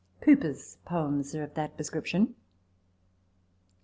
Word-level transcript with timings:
Cowper's 0.19 0.77
poems 0.83 1.35
are 1.35 1.43
of 1.43 1.53
that 1.53 1.77
description. 1.77 2.33